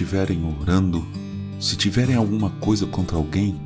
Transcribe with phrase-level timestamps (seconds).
[0.00, 1.06] estiverem orando,
[1.60, 3.60] se tiverem alguma coisa contra alguém,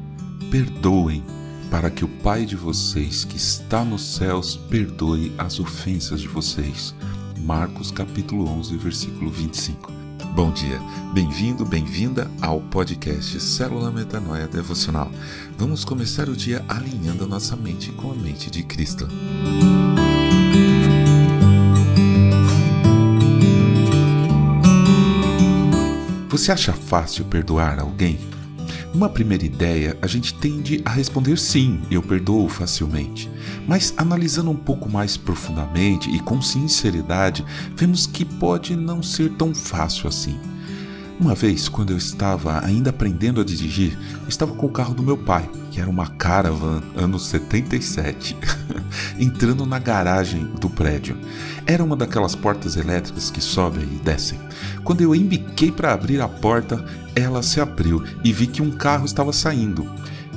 [0.50, 1.22] perdoem,
[1.70, 6.92] para que o Pai de vocês que está nos céus perdoe as ofensas de vocês.
[7.38, 9.92] Marcos capítulo 11, versículo 25.
[10.34, 10.80] Bom dia,
[11.12, 15.12] bem-vindo, bem-vinda ao podcast Célula Metanoia Devocional.
[15.56, 19.06] Vamos começar o dia alinhando a nossa mente com a mente de Cristo.
[26.34, 28.18] Você acha fácil perdoar alguém?
[28.92, 33.30] Numa primeira ideia, a gente tende a responder sim, eu perdoo facilmente.
[33.68, 37.44] Mas analisando um pouco mais profundamente e com sinceridade,
[37.76, 40.36] vemos que pode não ser tão fácil assim.
[41.18, 43.96] Uma vez, quando eu estava ainda aprendendo a dirigir,
[44.28, 48.36] estava com o carro do meu pai, que era uma Caravan anos 77,
[49.18, 51.16] entrando na garagem do prédio.
[51.66, 54.40] Era uma daquelas portas elétricas que sobem e descem.
[54.82, 59.06] Quando eu embiquei para abrir a porta, ela se abriu e vi que um carro
[59.06, 59.88] estava saindo.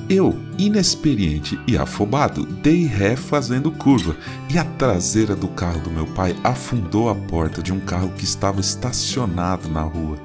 [0.09, 4.15] Eu, inexperiente e afobado, dei ré fazendo curva
[4.49, 8.23] e a traseira do carro do meu pai afundou a porta de um carro que
[8.23, 10.17] estava estacionado na rua.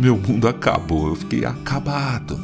[0.00, 2.40] Meu mundo acabou, eu fiquei acabado.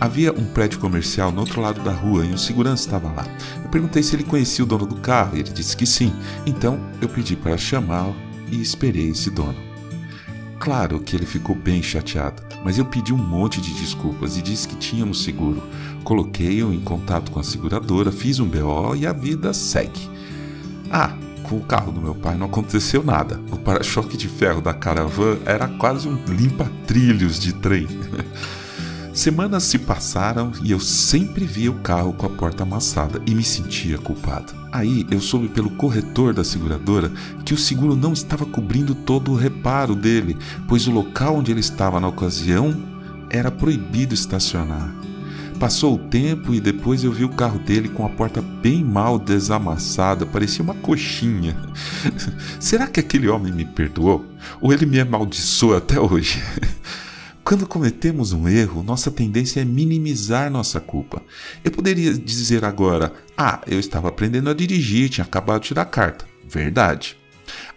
[0.00, 3.26] Havia um prédio comercial no outro lado da rua e um segurança estava lá.
[3.64, 6.12] Eu perguntei se ele conhecia o dono do carro e ele disse que sim.
[6.46, 8.14] Então eu pedi para chamá-lo
[8.48, 9.56] e esperei esse dono.
[10.60, 14.68] Claro que ele ficou bem chateado, mas eu pedi um monte de desculpas e disse
[14.68, 15.64] que tínhamos seguro.
[16.04, 20.08] Coloquei-o em contato com a seguradora, fiz um BO e a vida segue.
[20.88, 21.12] Ah,
[21.54, 23.40] com o carro do meu pai não aconteceu nada.
[23.50, 27.86] O para-choque de ferro da caravan era quase um limpa-trilhos de trem.
[29.14, 33.44] Semanas se passaram e eu sempre via o carro com a porta amassada e me
[33.44, 34.52] sentia culpado.
[34.72, 37.12] Aí eu soube pelo corretor da seguradora
[37.44, 41.60] que o seguro não estava cobrindo todo o reparo dele, pois o local onde ele
[41.60, 42.74] estava na ocasião
[43.30, 44.92] era proibido estacionar.
[45.58, 49.18] Passou o tempo e depois eu vi o carro dele com a porta bem mal
[49.18, 51.56] desamassada, parecia uma coxinha.
[52.58, 54.24] Será que aquele homem me perdoou?
[54.60, 56.42] Ou ele me amaldiçoa até hoje?
[57.44, 61.22] Quando cometemos um erro, nossa tendência é minimizar nossa culpa.
[61.62, 66.26] Eu poderia dizer agora: Ah, eu estava aprendendo a dirigir, tinha acabado de tirar carta.
[66.48, 67.16] Verdade.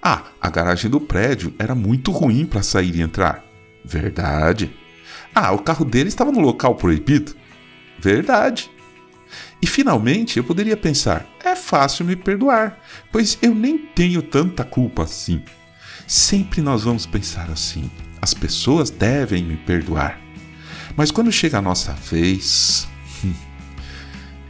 [0.02, 3.44] Ah, a garagem do prédio era muito ruim para sair e entrar.
[3.84, 4.72] Verdade.
[5.36, 7.36] Ah, o carro dele estava no local proibido.
[8.00, 8.70] Verdade.
[9.62, 12.80] E finalmente eu poderia pensar: é fácil me perdoar,
[13.12, 15.42] pois eu nem tenho tanta culpa assim.
[16.06, 17.90] Sempre nós vamos pensar assim.
[18.22, 20.20] As pessoas devem me perdoar.
[20.96, 22.88] Mas quando chega a nossa vez.
[23.24, 23.34] Hum,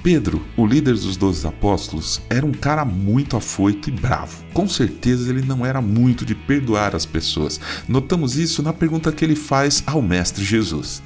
[0.03, 4.41] Pedro, o líder dos doze apóstolos, era um cara muito afoito e bravo.
[4.53, 7.59] Com certeza ele não era muito de perdoar as pessoas.
[7.87, 11.01] Notamos isso na pergunta que ele faz ao Mestre Jesus: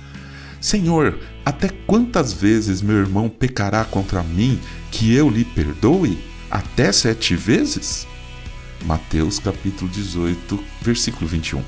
[0.62, 4.60] Senhor, até quantas vezes meu irmão pecará contra mim
[4.92, 6.20] que eu lhe perdoe?
[6.52, 8.08] Até sete vezes?
[8.86, 11.64] Mateus capítulo 18, versículo 21.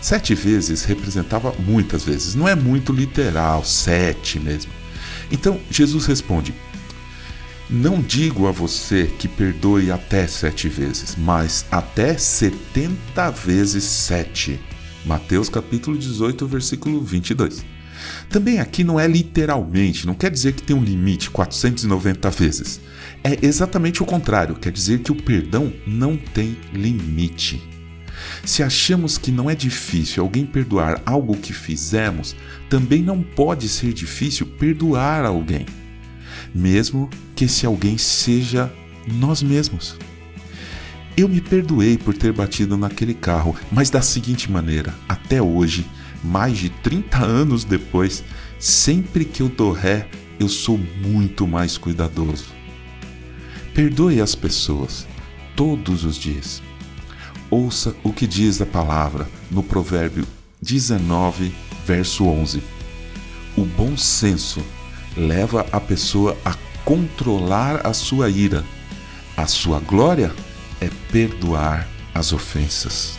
[0.00, 4.72] Sete vezes representava muitas vezes, não é muito literal, sete mesmo.
[5.30, 6.52] Então Jesus responde:
[7.70, 14.60] Não digo a você que perdoe até sete vezes, mas até setenta vezes sete.
[15.06, 17.71] Mateus capítulo 18, versículo 22.
[18.28, 22.80] Também aqui não é literalmente, não quer dizer que tem um limite 490 vezes.
[23.24, 27.62] É exatamente o contrário, quer dizer que o perdão não tem limite.
[28.44, 32.34] Se achamos que não é difícil alguém perdoar algo que fizemos,
[32.68, 35.66] também não pode ser difícil perdoar alguém,
[36.54, 38.72] mesmo que esse alguém seja
[39.06, 39.96] nós mesmos.
[41.16, 45.84] Eu me perdoei por ter batido naquele carro, mas da seguinte maneira: até hoje,
[46.22, 48.22] mais de 30 anos depois,
[48.58, 52.46] sempre que eu dou ré, eu sou muito mais cuidadoso.
[53.74, 55.06] Perdoe as pessoas
[55.56, 56.62] todos os dias
[57.52, 60.26] ouça o que diz a palavra no Provérbio
[60.62, 61.54] 19,
[61.86, 62.62] verso 11.
[63.54, 64.62] O bom senso
[65.14, 68.64] leva a pessoa a controlar a sua ira.
[69.36, 70.34] A sua glória
[70.80, 73.18] é perdoar as ofensas.